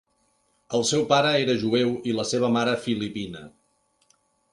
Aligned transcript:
El 0.77 0.85
seu 0.91 1.03
pare 1.11 1.33
era 1.41 1.55
jueu 1.63 1.91
i 2.11 2.15
la 2.21 2.25
seva 2.31 2.49
mare 2.57 2.73
filipina. 2.87 3.43